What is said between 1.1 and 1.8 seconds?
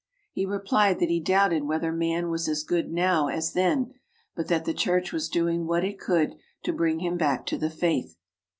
he doubted